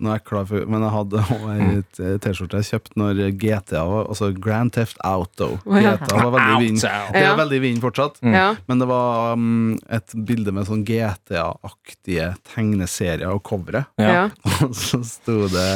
Nå 0.00 0.10
er 0.10 0.18
jeg 0.18 0.24
klar 0.30 0.46
for 0.48 0.68
Men 0.70 0.84
jeg 0.86 0.92
hadde 0.94 1.20
også 1.20 1.50
ei 1.52 1.82
t- 1.96 2.12
T-skjorte 2.24 2.60
jeg 2.62 2.68
kjøpte 2.70 3.00
når 3.00 3.20
GTA 3.40 3.82
var 3.88 4.08
Altså 4.10 4.30
Grand 4.36 4.72
Theft 4.74 5.00
Auto. 5.06 5.50
GTA 5.66 6.22
var 6.24 6.32
veldig 6.36 6.70
i 6.70 6.74
Det 6.80 7.22
er 7.22 7.36
veldig 7.38 7.60
i 7.68 7.72
fortsatt. 7.82 8.20
Mm. 8.24 8.38
Men 8.70 8.82
det 8.82 8.88
var 8.90 9.34
um, 9.36 9.74
et 9.92 10.14
bilde 10.28 10.54
med 10.56 10.68
sånn 10.68 10.84
GTA-aktige 10.88 12.32
tegneserier 12.52 13.28
og 13.30 13.42
covere. 13.46 13.84
Og 14.64 14.74
så 14.76 15.02
sto 15.06 15.44
det 15.52 15.70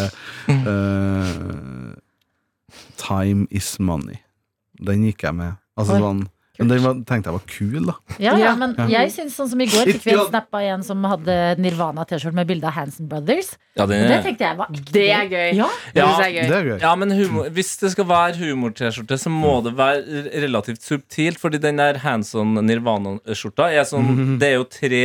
uh, 0.51 1.93
Time 3.01 3.49
is 3.51 3.75
money. 3.79 4.21
Den 4.81 5.05
gikk 5.07 5.27
jeg 5.29 5.37
med. 5.37 5.61
Altså 5.79 6.01
sånn 6.01 6.25
Men 6.59 6.69
den 6.71 6.83
var, 6.85 6.95
tenkte 7.09 7.31
jeg 7.31 7.35
var 7.35 7.47
kul, 7.51 7.87
da. 7.89 7.95
Ja, 8.23 8.37
ja, 8.39 8.45
Ja. 8.45 8.55
men 8.55 8.75
jeg 8.89 9.11
synes 9.11 9.35
sånn 9.35 9.49
som 9.51 9.61
i 9.61 9.67
går 9.67 9.89
fikk 9.91 10.05
vi 10.05 10.13
en 10.15 10.29
snap 10.29 10.55
av 10.55 10.61
en 10.63 10.83
som 10.87 11.03
hadde 11.11 11.35
Nirvana-T-skjorte 11.59 12.35
med 12.39 12.47
bilde 12.47 12.69
av 12.71 12.77
Hanson 12.77 13.09
Brothers. 13.11 13.57
Ja, 13.75 13.87
det, 13.91 13.99
det 14.07 14.21
tenkte 14.23 14.45
jeg 14.47 14.57
var 14.61 14.71
ekte 14.71 14.93
Det 14.95 15.07
er 15.11 15.27
gøy. 15.33 15.49
Ja, 15.59 15.69
Ja, 15.99 16.07
det, 16.15 16.27
er 16.29 16.31
gøy. 16.37 16.47
Det 16.53 16.57
er 16.61 16.69
gøy. 16.71 16.79
Ja, 16.87 16.95
men 16.95 17.11
humor, 17.19 17.49
Hvis 17.51 17.75
det 17.83 17.91
skal 17.97 18.07
være 18.07 18.39
humor-T-skjorte, 18.39 19.19
så 19.19 19.31
må 19.35 19.57
det 19.67 19.75
være 19.77 20.25
relativt 20.47 20.83
subtilt. 20.87 21.39
Fordi 21.43 21.59
den 21.59 21.83
der 21.83 21.99
Hanson 22.05 22.55
Nirvana-skjorta 22.63 23.73
er 23.75 23.83
sånn 23.91 24.39
Det 24.39 24.53
er 24.53 24.61
jo 24.61 24.69
tre 24.71 25.05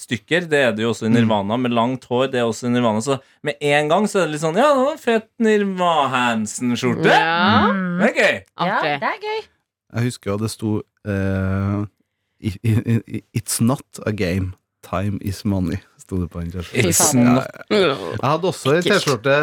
stykker. 0.00 0.46
Det 0.48 0.60
er 0.66 0.72
det 0.76 0.84
jo 0.84 0.92
også 0.92 1.08
i 1.08 1.12
Nirvana, 1.12 1.56
med 1.60 1.72
langt 1.76 2.04
hår. 2.08 2.28
Det 2.32 2.40
er 2.40 2.46
også 2.48 2.68
i 2.68 2.74
Nirvana 2.76 3.00
Så 3.04 3.16
med 3.44 3.56
en 3.60 3.88
gang 3.88 4.04
så 4.08 4.20
er 4.22 4.28
det 4.28 4.36
litt 4.36 4.44
sånn 4.44 4.56
Ja, 4.60 4.68
det 4.76 4.84
var 4.84 4.92
en 4.92 5.02
fet 5.08 5.26
Nirvana-Hansen-skjorte. 5.40 7.08
Ja. 7.08 7.70
Mm. 7.72 7.98
Det 8.00 8.08
er 8.10 8.14
gøy. 8.20 8.38
ja, 8.68 8.78
det 9.00 9.10
er 9.14 9.18
gøy. 9.24 9.40
Jeg 9.90 10.06
husker 10.06 10.38
det 10.38 10.50
sto 10.52 10.76
eh, 11.06 11.84
i- 12.40 13.22
It's 13.36 13.60
not 13.60 13.84
a 14.06 14.12
game. 14.12 14.52
Time 14.82 15.18
is 15.20 15.44
money. 15.44 15.76
Sto 16.00 16.16
det 16.22 16.30
på 16.32 16.40
den 16.40 16.50
not 16.50 17.46
Jeg 17.70 18.22
hadde 18.22 18.48
også 18.48 18.76
en 18.76 18.82
T-skjorte, 18.82 19.34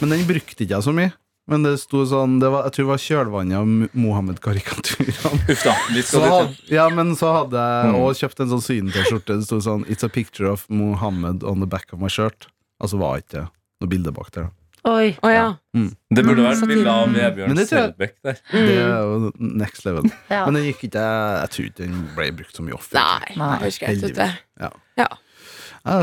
men 0.00 0.10
den 0.12 0.26
brukte 0.28 0.60
ikke 0.64 0.76
jeg 0.76 0.84
så 0.84 0.92
mye. 0.94 1.12
Men 1.50 1.64
det 1.64 1.80
sto 1.80 2.04
sånn 2.06 2.38
det 2.38 2.46
var, 2.52 2.62
Jeg 2.68 2.72
tror 2.76 2.84
det 2.84 2.90
var 2.92 3.00
kjølvannet 3.02 3.56
av 3.58 3.66
Mohammed-karikaturene. 3.98 5.40
Uff 5.50 5.64
da. 5.64 5.72
Vi 5.90 6.02
Så 6.02 6.20
skal 6.20 6.22
dit. 6.22 6.30
had, 6.30 6.70
ja, 6.76 6.84
men 6.94 7.14
så 7.18 7.32
hadde 7.40 7.56
jeg 7.64 7.94
òg 7.96 8.04
også 8.12 8.22
kjøpt 8.28 8.40
en 8.44 8.52
sånn 8.52 8.62
Syden-T-skjorte. 8.68 9.38
Det 9.40 9.48
sto 9.48 9.58
sånn 9.64 9.84
It's 9.90 10.04
a 10.06 10.08
picture 10.12 10.52
of 10.52 10.66
Mohammed 10.68 11.42
on 11.42 11.58
the 11.64 11.66
back 11.66 11.90
of 11.92 11.98
my 12.04 12.08
shirt. 12.12 12.46
Altså 12.80 13.00
var 13.00 13.18
ikke 13.24 13.48
noe 13.80 13.90
bilde 13.90 14.12
bak 14.14 14.30
der. 14.36 14.50
Oi. 14.88 15.10
Oh, 15.20 15.30
ja. 15.32 15.46
Det 16.10 16.22
burde 16.24 16.44
vært 16.44 16.64
bilde 16.70 16.92
av 16.92 17.12
Vebjørn 17.12 17.58
det 17.58 17.66
Selbekk 17.68 18.14
der. 18.24 18.38
Mm. 18.48 18.64
Det 18.64 18.76
er 18.80 19.10
jo 19.10 19.32
next 19.60 19.84
level. 19.84 20.08
Ja. 20.32 20.44
Men 20.46 20.56
den 20.56 20.68
gikk 20.70 20.86
ikke 20.88 21.04
Jeg 21.04 21.52
tror 21.54 21.68
ikke 21.68 21.82
den 21.82 22.02
ble 22.16 22.30
brukt 22.40 22.56
så 22.56 22.64
mye 22.64 22.78
ofte. 22.78 22.96
Nei, 22.96 23.34
det 23.36 23.60
høres 23.66 23.80
greit 23.82 24.04
ut, 24.06 24.16
det. 24.16 24.30
Ja, 25.00 25.10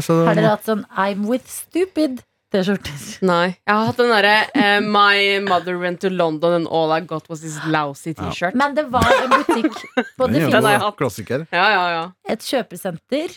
så, 0.01 0.23
Har 0.25 0.37
dere 0.37 0.55
hatt 0.55 0.65
sånn 0.65 0.85
I'm 0.97 1.27
with 1.29 1.49
stupid? 1.49 2.23
T-skjorter. 2.47 2.99
Nei. 3.27 3.57
Jeg 3.67 3.73
har 3.75 3.89
hatt 3.89 3.97
den 3.99 4.11
derre 4.13 4.35
uh, 4.55 4.77
My 4.79 5.39
mother 5.43 5.75
went 5.81 5.99
to 6.05 6.11
London 6.13 6.61
and 6.61 6.69
all 6.71 6.93
I 6.95 7.01
got 7.03 7.27
was 7.27 7.41
this 7.43 7.57
lousy 7.67 8.13
T-shirt. 8.15 8.55
Men 8.55 8.77
det 8.77 8.85
var 8.93 9.03
en 9.03 9.33
butikk 9.33 9.81
på 10.15 10.29
Det 10.31 10.45
er 10.47 10.85
klassiker. 10.95 11.43
Ja, 11.51 11.65
ja, 11.73 11.83
ja. 11.91 12.05
et 12.31 12.47
kjøpesenter 12.47 13.35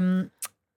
um, 0.00 0.14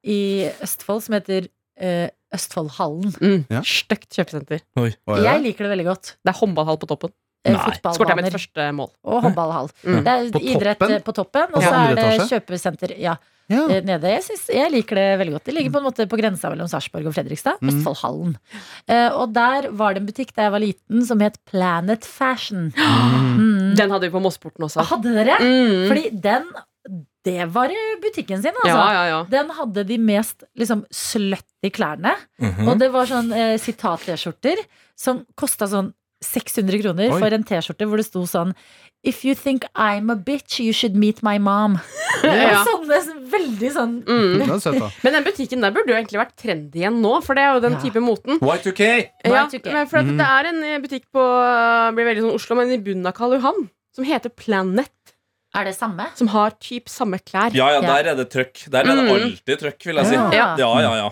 i 0.04 0.20
Østfold 0.66 1.06
som 1.06 1.16
heter 1.16 1.48
eh, 1.78 2.10
Østfoldhallen. 2.34 3.14
Mm. 3.22 3.44
Ja. 3.54 3.62
Stygt 3.62 4.10
kjøpesenter. 4.16 4.64
Oi. 4.82 4.90
er 5.08 5.24
Jeg 5.28 5.44
liker 5.44 5.68
det 5.68 5.74
veldig 5.76 5.86
godt. 5.92 6.16
Det 6.24 6.34
er 6.34 6.40
håndballhall 6.40 6.80
på 6.82 6.90
toppen. 6.90 7.14
Eh, 7.46 7.52
Nei. 7.54 7.76
Skårte 7.76 8.08
jeg 8.14 8.22
mitt 8.22 8.32
første 8.34 8.66
mål. 8.72 8.90
og 9.04 9.22
håndballhall. 9.28 9.70
Mm. 9.84 10.00
Det 10.06 10.12
er 10.14 10.32
På 10.32 10.40
idrett 10.42 10.80
toppen? 10.80 10.96
eh, 10.96 11.04
på 11.04 11.14
toppen, 11.14 11.54
og 11.54 11.62
så 11.62 11.74
er 11.92 11.96
det 12.00 12.30
kjøpesenter 12.32 12.94
ja, 12.98 13.18
Ja. 13.52 13.68
nede. 13.84 14.08
Jeg, 14.08 14.24
synes, 14.24 14.48
jeg 14.48 14.72
liker 14.72 14.96
det 14.96 15.20
veldig 15.20 15.34
godt. 15.36 15.44
Det 15.46 15.54
ligger 15.54 15.72
på 15.76 15.82
en 15.82 15.88
måte 15.92 16.08
på 16.08 16.18
grensa 16.18 16.50
mellom 16.50 16.70
Sarpsborg 16.72 17.06
og 17.06 17.14
Fredrikstad. 17.14 17.60
Mm. 17.60 17.70
Østfoldhallen. 17.74 18.38
Uh, 18.88 19.10
og 19.20 19.34
der 19.36 19.68
var 19.76 19.94
det 19.94 20.02
en 20.02 20.08
butikk 20.08 20.32
da 20.34 20.48
jeg 20.48 20.52
var 20.56 20.64
liten 20.64 21.06
som 21.06 21.20
het 21.20 21.36
Planet 21.52 22.06
Fashion. 22.08 22.72
Mm. 22.78 23.76
Den 23.76 23.92
hadde 23.92 24.08
vi 24.08 24.14
på 24.16 24.24
Mossporten 24.24 24.64
også. 24.64 24.86
Hadde 24.88 25.12
dere? 25.14 25.36
Mm. 25.44 25.88
Fordi 25.92 26.10
den 26.24 26.48
Det 27.24 27.46
var 27.54 27.72
butikken 28.04 28.42
sin, 28.44 28.52
altså. 28.64 28.68
Ja, 28.76 28.88
ja, 28.94 29.04
ja. 29.08 29.20
Den 29.32 29.50
hadde 29.56 29.86
de 29.88 29.98
mest 29.98 30.44
liksom 30.60 30.84
slutty 30.92 31.70
klærne. 31.72 32.16
Mhm. 32.42 32.68
Og 32.68 32.80
det 32.80 32.92
var 32.92 33.06
sånn 33.08 33.32
eh, 33.32 33.58
sitat-T-skjorter 33.58 34.58
som 35.00 35.26
kosta 35.40 35.68
sånn 35.72 35.94
600 36.24 36.82
kroner 36.82 37.12
Oi. 37.12 37.20
for 37.20 37.34
en 37.36 37.44
T-skjorte 37.44 37.84
hvor 37.88 38.00
det 38.00 38.06
sto 38.08 38.24
sånn 38.28 38.54
If 39.06 39.26
you 39.28 39.36
think 39.36 39.66
I'm 39.76 40.10
a 40.10 40.16
bitch, 40.16 40.62
you 40.64 40.72
should 40.72 40.96
meet 40.96 41.22
my 41.24 41.38
mom. 41.38 41.80
Ja. 42.24 42.62
Sånne 42.64 43.00
sånn, 43.04 43.24
veldig 43.28 43.70
sånn 43.76 43.96
Mm. 44.08 44.94
Men 45.04 45.14
den 45.18 45.26
butikken 45.26 45.60
der 45.66 45.74
burde 45.76 45.92
jo 45.92 45.98
egentlig 45.98 46.22
vært 46.22 46.38
trendy 46.40 46.80
igjen 46.80 47.02
nå, 47.04 47.18
for 47.26 47.36
det 47.36 47.44
er 47.44 47.54
jo 47.58 47.60
den 47.66 47.74
Ja. 47.76 47.80
type 47.84 48.00
moten. 48.00 48.40
Y2K! 48.40 49.10
Ja, 49.26 49.44
Y2K. 49.48 49.88
for 49.90 49.98
at 50.00 50.06
Mhm. 50.06 50.18
Det 50.18 50.28
er 50.28 50.46
en 50.54 50.64
eh, 50.64 50.80
butikk 50.80 51.04
på 51.12 51.24
blir 51.96 52.06
veldig 52.08 52.24
sånn 52.24 52.36
Oslo, 52.40 52.56
men 52.56 52.72
i 52.72 52.78
bunnen 52.78 53.06
av 53.06 53.14
Karl 53.14 53.34
Johan, 53.36 53.70
som 53.94 54.06
heter 54.06 54.30
Planet, 54.30 54.90
Er 55.56 55.66
det 55.66 55.76
samme? 55.78 56.08
som 56.18 56.28
har 56.34 56.52
typ 56.60 56.88
samme 56.90 57.20
klær. 57.22 57.54
Ja, 57.54 57.68
ja, 57.70 57.82
Ja. 57.82 57.82
der 57.82 58.10
er 58.12 58.16
det 58.16 58.30
trøkk. 58.34 58.70
Der 58.72 58.80
er 58.80 58.96
det 58.96 59.04
Mm. 59.06 59.12
alltid 59.14 59.60
trøkk, 59.62 59.86
vil 59.86 59.96
jeg 59.96 60.06
si. 60.08 60.14
Ja. 60.16 60.32
Ja. 60.34 60.56
Ja, 60.58 60.80
ja, 60.82 60.94
ja. 60.98 61.10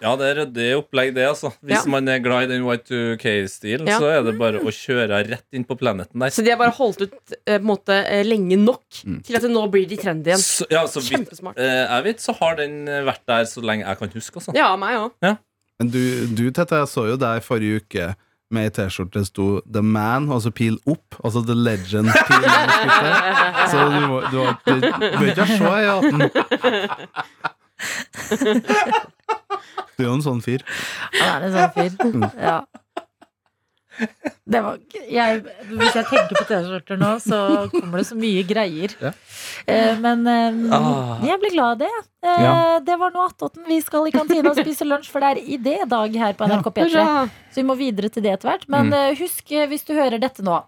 Ja, 0.00 0.12
det 0.16 0.26
er 0.28 0.34
ryddig 0.46 0.68
opplegg, 0.78 1.14
det, 1.14 1.24
altså. 1.26 1.50
Hvis 1.64 1.84
Ja. 1.84 1.90
man 1.90 2.06
er 2.08 2.18
glad 2.20 2.44
i 2.44 2.46
den 2.46 2.62
Y2K-stilen, 2.62 3.86
Ja. 3.88 3.98
så 3.98 4.04
er 4.18 4.22
det 4.22 4.38
bare 4.38 4.60
å 4.60 4.70
kjøre 4.70 5.28
rett 5.28 5.44
inn 5.52 5.64
på 5.64 5.76
planeten 5.78 6.18
der. 6.20 6.28
Så 6.30 6.44
de 6.44 6.50
har 6.50 6.58
bare 6.58 6.70
holdt 6.76 7.00
ut 7.02 7.12
eh, 7.46 7.58
på 7.58 7.60
en 7.60 7.64
måte 7.66 7.88
eh, 8.06 8.22
lenge 8.24 8.56
nok 8.58 8.82
Mm. 9.04 9.22
til 9.24 9.36
at 9.36 9.42
det 9.42 9.50
nå 9.50 9.68
blir 9.70 9.88
de 9.88 9.96
trendy 9.96 10.30
igjen. 10.30 10.38
Så, 10.38 10.66
ja, 10.70 10.84
så 10.86 11.00
vidt 11.02 11.28
Kjempesmart. 11.28 11.58
eh, 11.58 11.86
jeg 11.88 12.04
vet, 12.04 12.16
så 12.20 12.34
har 12.38 12.54
den 12.56 12.86
vært 12.86 13.26
der 13.26 13.44
så 13.44 13.62
lenge 13.62 13.84
jeg 13.86 13.98
kan 13.98 14.08
huske, 14.10 14.34
altså. 14.36 14.54
Ja, 14.54 14.76
meg 14.76 14.96
òg. 14.96 15.38
Men 15.80 15.88
du, 15.90 16.26
du 16.28 16.50
Tete, 16.52 16.78
jeg 16.78 16.86
så 16.86 17.08
jo 17.10 17.16
deg 17.16 17.42
forrige 17.42 17.80
uke 17.82 18.14
med 18.52 18.68
ei 18.68 18.72
T-skjorte 18.76 19.22
sto 19.26 19.46
The 19.66 19.82
Man, 19.84 20.28
altså 20.32 20.50
pil 20.54 20.76
opp. 20.88 21.16
Altså 21.24 21.42
The 21.48 21.56
Legend. 21.56 22.08
Pil 22.28 22.42
så 23.72 23.86
du 23.92 23.98
må 24.10 24.20
du, 24.30 24.36
har- 24.44 24.58
du, 24.66 24.72
bør 25.18 25.26
ikke 25.32 25.46
se 25.48 25.72
i 25.72 25.88
hatten. 25.88 26.20
Du 29.96 30.04
er 30.04 30.08
jo 30.08 30.14
en 30.16 30.24
sånn 30.24 30.42
fyr. 30.44 30.62
han 31.18 31.42
er 31.42 31.48
en 31.48 31.54
sånn 31.56 31.72
fyr. 31.76 31.92
Ja. 32.40 32.58
Det 34.44 34.58
var, 34.60 34.78
jeg, 35.06 35.44
hvis 35.70 35.94
jeg 35.94 36.02
tenker 36.10 36.34
på 36.34 36.42
T-skjorter 36.48 36.96
nå, 36.98 37.12
så 37.22 37.36
kommer 37.70 37.98
det 38.02 38.06
så 38.08 38.16
mye 38.18 38.42
greier. 38.48 38.90
Ja. 38.98 39.12
Eh, 39.70 39.94
men 40.02 40.26
eh, 40.26 40.50
Ah. 40.74 41.20
jeg 41.22 41.38
ble 41.44 41.50
glad 41.54 41.70
av 41.76 41.78
det. 41.84 41.90
Eh, 42.26 42.42
Ja. 42.42 42.80
Det 42.82 42.96
var 42.98 43.10
nå 43.14 43.22
attåtten 43.28 43.62
vi 43.68 43.78
skal 43.80 44.08
i 44.08 44.10
kantina 44.10 44.50
og 44.50 44.56
spise 44.58 44.82
lunsj, 44.88 45.10
for 45.14 45.20
det 45.22 45.28
er 45.30 45.38
idédag 45.58 46.16
her 46.18 46.32
på 46.34 46.44
NRK 46.50 46.66
P3. 46.74 46.90
Hurra. 46.90 47.28
Så 47.54 47.62
vi 47.62 47.68
må 47.68 47.74
videre 47.78 48.08
til 48.10 48.22
det 48.26 48.32
etter 48.34 48.48
hvert. 48.50 48.66
Men 48.68 48.86
Mm. 48.90 48.94
eh, 48.98 49.14
husk, 49.22 49.46
eh, 49.52 49.66
hvis 49.70 49.84
du 49.86 49.94
hører 49.94 50.18
dette 50.18 50.42
nå, 50.42 50.58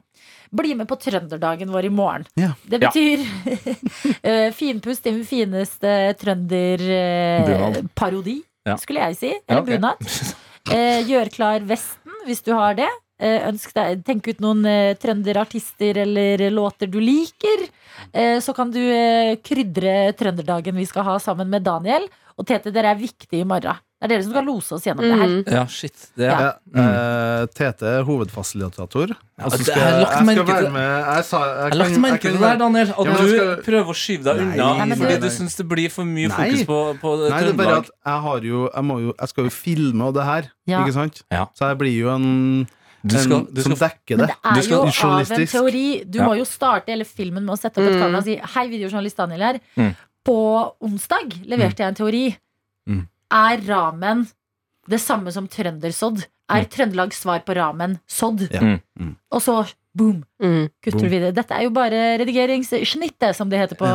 bli 0.54 0.74
med 0.78 0.86
på 0.86 0.94
trønderdagen 1.02 1.66
vår 1.74 1.84
i 1.84 1.88
morgen. 1.90 2.26
Ja. 2.38 2.52
Det 2.68 2.78
betyr 2.80 3.18
ja. 3.26 4.50
finpust, 4.54 5.02
den 5.02 5.24
fineste 5.26 6.14
trønderparodi, 6.22 8.42
Ja. 8.64 8.76
skulle 8.76 9.00
jeg 9.10 9.16
si. 9.18 9.32
Ja, 9.48 9.58
Eller 9.58 9.62
bunad. 9.66 9.96
Eh, 10.72 11.02
gjør 11.04 11.28
klar 11.28 11.60
vesten 11.60 12.10
hvis 12.24 12.40
du 12.42 12.54
har 12.56 12.72
det. 12.78 12.88
Eh, 13.24 13.46
ønsk 13.48 13.72
deg, 13.76 14.02
tenk 14.04 14.26
ut 14.28 14.42
noen 14.44 14.66
eh, 14.68 14.90
trønderartister 15.00 16.02
eller 16.04 16.44
låter 16.52 16.90
du 16.92 16.98
liker. 17.00 17.64
Eh, 18.12 18.36
så 18.44 18.52
kan 18.56 18.70
du 18.74 18.80
eh, 18.82 19.36
krydre 19.40 20.12
trønderdagen 20.18 20.76
vi 20.76 20.84
skal 20.90 21.06
ha 21.08 21.16
sammen 21.22 21.48
med 21.48 21.64
Daniel. 21.64 22.04
Og 22.36 22.44
Tete, 22.48 22.72
dere 22.74 22.90
er 22.92 22.98
viktige 23.00 23.40
i 23.44 23.48
morgen. 23.48 23.78
Det 24.04 24.08
er 24.08 24.10
dere 24.18 24.24
som 24.26 24.32
skal 24.34 24.44
lose 24.44 24.74
oss 24.76 24.84
gjennom 24.84 25.04
det 25.06 25.16
her. 25.16 25.30
Mm. 25.30 25.44
Ja, 25.54 25.60
shit. 25.70 25.94
Det, 26.18 26.26
Ja. 26.28 26.38
Ja, 26.74 26.82
eh, 26.82 27.44
Tete 27.56 27.86
er 28.00 28.02
hovedfasilitator. 28.04 29.14
Skal 29.14 29.62
jeg 29.70 29.94
lagt 30.02 30.02
jeg 30.02 30.10
skal 30.10 30.26
merke 30.28 30.44
til- 30.44 30.54
være 30.58 30.72
med 30.74 30.90
Jeg 31.14 31.24
sa 31.30 31.38
jeg 31.46 31.70
Jeg 31.70 31.78
lagt 31.80 31.98
merke 32.04 32.20
til 32.26 32.32
det 32.36 32.40
der, 32.44 32.58
Daniel. 32.64 32.90
At 32.90 33.06
Ja, 33.06 33.14
du 33.16 33.28
skal- 33.30 33.62
prøver 33.64 33.88
å 33.88 33.96
skyve 34.02 34.24
deg 34.28 34.42
unna 34.44 34.84
nei, 34.84 34.96
fordi 34.98 35.14
nei. 35.14 35.22
du 35.24 35.30
syns 35.38 35.56
det 35.56 35.68
blir 35.68 35.88
for 35.90 36.04
mye 36.04 36.28
Nei. 36.28 36.36
fokus 36.36 36.66
på, 36.66 36.78
på 37.00 37.14
Nei, 37.30 37.40
det 37.40 37.48
er 37.54 37.56
bare 37.62 37.78
at 37.78 37.90
jeg 38.04 38.20
har 38.26 38.40
jo 38.50 38.70
Jeg, 38.74 38.84
må 38.84 39.00
jo, 39.00 39.14
jeg 39.18 39.28
skal 39.28 39.44
jo 39.44 39.50
filme 39.50 40.02
og 40.04 40.14
det 40.14 40.24
her, 40.24 40.50
Ja. 40.66 40.84
ikke 40.84 40.92
sant? 40.92 41.22
Ja. 41.30 41.46
Så 41.54 41.68
jeg 41.70 41.78
blir 41.78 41.96
jo 41.96 42.08
en, 42.10 42.68
Du 43.04 43.18
skal, 43.20 43.44
du 43.52 43.60
som 43.62 43.74
skal 43.76 43.88
dekker 43.90 44.16
Men 44.16 44.26
det. 44.26 44.36
det 44.42 44.58
er 44.58 44.62
skal- 44.62 44.72
jo 44.72 45.08
av 45.08 45.32
en 45.32 45.46
teori. 45.46 46.10
Du 46.10 46.18
Ja. 46.18 46.26
må 46.26 46.36
jo 46.38 46.44
starte 46.44 46.86
hele 46.88 47.04
filmen 47.04 47.44
med 47.44 47.52
å 47.54 47.58
sette 47.60 47.76
opp 47.78 47.88
et 47.88 47.92
Mm. 47.92 48.00
kamera 48.00 48.16
og 48.18 48.24
si 48.24 48.36
Hei, 48.36 48.68
videojournalist 48.68 49.16
Daniel 49.16 49.40
her. 49.40 49.60
Mm. 49.76 49.96
På 50.24 50.72
onsdag 50.80 51.44
leverte 51.46 51.76
jeg 51.84 51.88
en 51.88 51.94
teori. 51.94 52.36
Mm. 52.88 53.08
Er 53.30 53.56
ramen 53.68 54.26
det 54.88 55.00
samme 55.00 55.30
som 55.32 55.46
trøndersodd? 55.48 56.24
Er 56.48 56.64
Mm. 56.64 56.68
Trøndelags 56.70 57.20
svar 57.22 57.44
på 57.44 57.54
ramen 57.54 58.00
sodd? 58.08 58.48
Ja. 58.50 58.60
Mm. 58.60 58.80
Mm. 58.98 59.16
Og 59.32 59.40
så 59.42 59.70
boom, 59.94 60.24
Mm. 60.42 60.68
kutter 60.82 60.98
Boom. 60.98 61.02
du 61.04 61.08
videre. 61.08 61.32
Dette 61.32 61.54
er 61.54 61.62
jo 61.62 61.70
bare 61.70 62.18
redigeringssnittet, 62.20 63.34
som 63.36 63.48
det 63.48 63.58
heter 63.62 63.76
på 63.78 63.86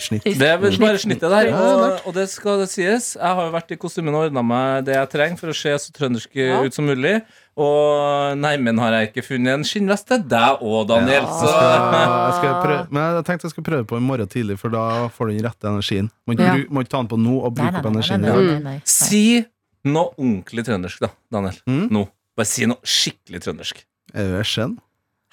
Snitt. 0.00 0.24
Det 0.24 0.46
er 0.46 0.56
vel 0.62 0.76
bare 0.78 0.98
snittet 1.02 1.28
der. 1.30 1.48
Ja, 1.50 1.58
Og, 1.60 2.06
og 2.06 2.14
det 2.14 2.28
skal 2.30 2.60
det 2.62 2.68
sies. 2.70 3.14
Jeg 3.18 3.34
har 3.36 3.44
jo 3.48 3.52
vært 3.52 3.70
i 3.74 3.76
kostymen 3.76 4.14
og 4.14 4.28
ordna 4.28 4.42
meg 4.46 4.84
det 4.86 4.94
jeg 4.94 5.10
trenger 5.10 5.38
for 5.38 5.48
å 5.52 5.56
se 5.56 5.74
så 5.82 5.92
trøndersk 5.92 6.34
Ja. 6.34 6.60
ut 6.62 6.72
som 6.74 6.86
mulig. 6.86 7.20
Og 7.60 8.38
neimen 8.40 8.78
har 8.80 8.92
jeg 8.96 9.10
ikke 9.12 9.24
funnet 9.26 9.52
en 9.58 9.64
skinnvest 9.66 10.06
til 10.08 10.22
deg 10.22 10.62
òg, 10.62 10.86
Daniel. 10.88 11.26
Ja, 11.26 11.28
jeg 11.28 11.50
skal, 11.50 11.96
jeg 12.00 12.34
skal 12.38 12.54
prøve, 12.64 12.86
men 12.90 13.02
jeg 13.16 13.24
tenkte 13.28 13.44
jeg 13.48 13.50
skulle 13.56 13.68
prøve 13.68 13.86
på 13.90 13.96
i 13.98 14.00
morgen 14.00 14.28
tidlig, 14.32 14.56
for 14.58 14.70
da 14.72 14.84
får 15.12 15.28
du 15.28 15.36
den 15.36 15.44
rette 15.50 15.68
energien. 15.68 16.08
Må 16.26 16.36
ikke, 16.38 16.46
Ja. 16.46 16.64
må 16.70 16.80
ikke 16.84 16.94
ta 16.94 17.02
den 17.02 17.10
på 17.12 17.18
nå 17.20 17.40
og 17.44 17.54
bruke 17.58 17.82
opp 17.82 17.90
energien. 17.90 18.20
nei, 18.22 18.30
nei, 18.30 18.46
nei, 18.54 18.62
nei. 18.62 18.82
si 18.84 19.44
noe 19.84 20.14
ordentlig 20.16 20.64
trøndersk, 20.64 21.00
da, 21.04 21.10
Daniel. 21.32 21.58
Mm? 21.68 21.90
Nå. 21.90 22.06
Bare 22.38 22.46
si 22.46 22.64
noe 22.70 22.80
skikkelig 22.86 23.42
trøndersk. 23.44 23.84
Er 24.14 24.40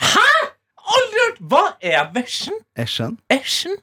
Esjen? 0.01 0.47
Aldri 0.97 1.21
hørt! 1.25 1.39
Hva 1.51 1.61
er 1.83 2.09
vesjen? 2.15 2.57
Esjen? 2.79 3.17
Eschen? 3.33 3.75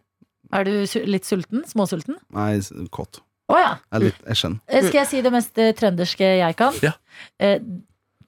Er 0.55 0.65
du 0.65 0.73
su- 0.87 1.03
litt 1.05 1.25
sulten? 1.27 1.65
Småsulten? 1.67 2.17
Nei, 2.33 2.59
s- 2.63 2.73
kåt. 2.95 3.21
Å 3.51 3.59
ja. 3.59 3.73
Jeg 3.93 3.99
er 4.01 4.05
litt 4.07 4.21
Eschen. 4.31 4.61
Eh, 4.69 4.83
Skal 4.87 5.01
jeg 5.03 5.09
si 5.11 5.21
det 5.23 5.33
mest 5.35 5.59
eh, 5.59 5.73
trønderske 5.77 6.29
jeg 6.39 6.57
kan? 6.57 6.73
Ja. 6.83 6.93
Eh, 7.39 7.59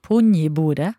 Punjibordet 0.07 0.95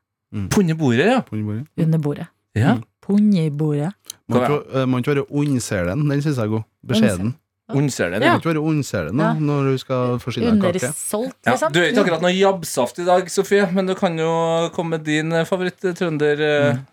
Punne 0.52 0.76
bordet, 0.76 1.06
ja. 1.08 1.22
Ponybore 1.24 1.62
bordet. 1.64 1.86
under 1.86 2.00
bordet. 2.04 2.28
ja. 2.56 2.74
Punjibordet. 3.02 3.94
Må 4.28 4.42
ikke, 4.44 4.58
eh, 4.82 4.86
må 4.86 4.98
ikke 5.00 5.14
være 5.16 5.26
ondselen. 5.32 6.02
Den 6.10 6.22
syns 6.22 6.36
jeg 6.36 6.44
er 6.44 6.50
god. 6.52 6.64
Beskjeden. 6.86 7.30
Ondser 7.76 8.10
den. 8.12 8.22
Må 8.22 8.26
Ja. 8.26 8.36
ikke 8.40 8.54
være 8.54 8.62
ondselen 8.64 9.16
nå, 9.20 9.26
når 9.44 9.72
du 9.72 9.78
skal 9.82 10.20
forsyne 10.24 10.54
deg 10.54 10.62
kake. 10.62 10.88
Undersolgt, 10.88 11.36
Ja, 11.46 11.52
liksom. 11.52 11.72
du 11.74 11.80
er 11.82 11.90
ikke 11.92 12.04
akkurat 12.06 12.22
noe 12.22 12.32
jabbsaft 12.32 13.00
i 13.00 13.06
dag, 13.06 13.30
Sofie, 13.30 13.66
men 13.74 13.86
du 13.86 13.96
kan 13.96 14.18
jo 14.18 14.70
komme 14.74 14.90
med 14.98 15.04
din 15.04 15.32
eh, 15.34 15.44
favoritt-trønder. 15.44 16.40
eh. 16.40 16.74
Mm. 16.74 16.86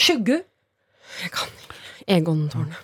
Sjuggu. 0.00 0.40
Egon-tårnet. 2.08 2.76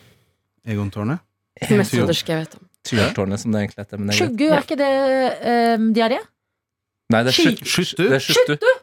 Egon-tårnet? 0.67 1.19
Det 1.61 1.77
mest 1.79 1.93
trønderske 1.95 2.33
jeg 2.33 2.47
vet 2.47 2.57
om. 2.59 2.65
Tyrtårnet, 2.87 3.41
som 3.43 3.53
det 3.53 3.61
egentlig 3.65 3.85
heter. 3.85 4.01
Er. 4.01 4.17
Sjuggu, 4.17 4.47
er 4.53 4.63
ikke 4.63 4.77
det 4.79 4.91
um, 5.81 5.93
diaré? 5.97 6.19
Nei, 7.11 7.21
det 7.23 7.31
er 7.31 7.67
Skjuttu? 7.71 8.07
Ja. 8.11 8.19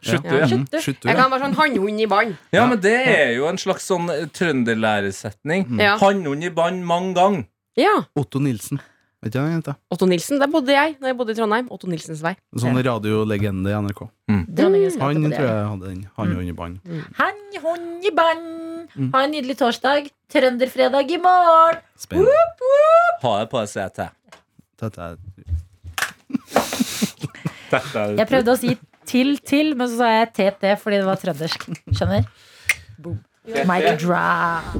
ja. 0.07 0.47
Mm, 0.47 0.63
Jeg 0.71 1.15
kan 1.17 1.31
være 1.31 1.41
sånn 1.43 1.55
hannhund 1.57 1.99
i 1.99 2.05
bånd. 2.07 2.37
Ja, 2.55 2.65
men 2.71 2.79
det 2.83 2.93
er 3.11 3.33
jo 3.35 3.47
en 3.49 3.57
slags 3.59 3.83
sånn 3.89 4.07
trønderlæresetning. 4.31 5.65
Mm. 5.73 5.81
Ja. 5.83 5.97
Hannhund 5.99 6.43
i 6.47 6.51
bånd 6.55 6.85
mange 6.87 7.13
ganger. 7.17 7.43
Ja. 7.79 7.93
Otto 8.19 8.41
Nilsen. 8.43 8.81
Vet 9.23 9.31
du 9.31 9.39
hva? 9.39 9.75
Otto 9.93 10.07
Nilsen, 10.09 10.39
der 10.41 10.49
bodde 10.51 10.73
jeg 10.75 10.97
når 10.99 11.13
jeg 11.13 11.17
bodde 11.17 11.31
i 11.31 11.37
Trondheim. 11.37 11.69
Otto 11.71 11.87
Nilsens 11.87 12.19
vei. 12.25 12.33
Sånn 12.59 12.75
radiolegende 12.75 13.71
i 13.71 13.77
NRK. 13.85 14.01
Dronningens 14.51 14.97
gate 14.99 15.07
Han 15.07 15.23
på 15.23 15.31
tror 15.31 15.47
jeg 15.47 15.69
hadde 15.69 15.85
den. 15.87 16.01
Han 16.17 16.33
og 16.33 16.41
under 16.43 16.57
Band. 16.59 16.75
Han, 17.21 17.39
i 18.03 18.11
band. 18.11 18.49
Mm. 18.93 19.09
Ha 19.13 19.23
en 19.23 19.31
nydelig 19.33 19.55
torsdag. 19.61 20.09
Trønderfredag 20.33 21.13
i 21.15 21.19
morgen. 21.23 21.79
Spennende. 21.97 22.71
Ha 23.23 23.35
det 23.39 23.49
på 23.53 23.65
seg 23.71 23.95
til. 23.95 24.11
Dette 24.83 25.07
er 25.07 25.15
Dette 27.73 28.01
er 28.03 28.17
Jeg 28.19 28.27
prøvde 28.29 28.53
å 28.53 28.59
si 28.59 28.75
til 29.07 29.37
til, 29.39 29.71
men 29.79 29.87
så 29.91 30.03
sa 30.03 30.11
jeg 30.19 30.33
TT 30.35 30.73
fordi 30.83 30.99
det 30.99 31.07
var 31.07 31.21
trøndersk. 31.21 31.69
Skjønner? 31.93 32.27
Boom. 32.99 33.21
Mic 33.69 33.87
drop. 34.03 34.75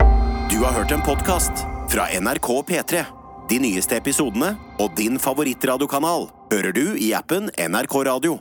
Du 0.51 0.59
har 0.63 0.75
hørt 0.75 0.91
en 0.91 1.03
podkast 1.07 1.65
fra 1.93 2.19
NRK 2.19 2.47
P3. 2.67 3.03
De 3.49 3.59
nyeste 3.61 3.99
episodene 3.99 4.55
og 4.81 4.95
din 4.97 5.19
favorittradiokanal 5.21 6.25
hører 6.49 6.73
du 6.73 6.95
i 6.97 7.11
appen 7.13 7.51
NRK 7.53 7.99
Radio. 8.09 8.39